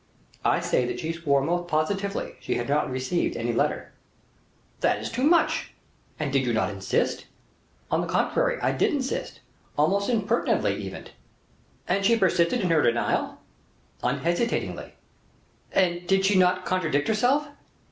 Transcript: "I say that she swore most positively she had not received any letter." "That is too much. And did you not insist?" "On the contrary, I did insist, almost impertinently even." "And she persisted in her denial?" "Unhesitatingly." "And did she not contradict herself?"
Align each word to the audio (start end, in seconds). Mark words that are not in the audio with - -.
"I 0.43 0.61
say 0.61 0.83
that 0.87 0.99
she 0.99 1.13
swore 1.13 1.43
most 1.43 1.67
positively 1.67 2.33
she 2.39 2.55
had 2.55 2.67
not 2.67 2.89
received 2.89 3.37
any 3.37 3.53
letter." 3.53 3.91
"That 4.79 4.97
is 4.99 5.11
too 5.11 5.21
much. 5.21 5.73
And 6.19 6.33
did 6.33 6.43
you 6.43 6.53
not 6.53 6.71
insist?" 6.71 7.27
"On 7.91 8.01
the 8.01 8.07
contrary, 8.07 8.59
I 8.63 8.71
did 8.71 8.91
insist, 8.95 9.41
almost 9.77 10.09
impertinently 10.09 10.73
even." 10.77 11.09
"And 11.87 12.03
she 12.03 12.17
persisted 12.17 12.61
in 12.61 12.71
her 12.71 12.81
denial?" 12.81 13.37
"Unhesitatingly." 14.01 14.95
"And 15.71 16.07
did 16.07 16.25
she 16.25 16.35
not 16.35 16.65
contradict 16.65 17.07
herself?" 17.07 17.49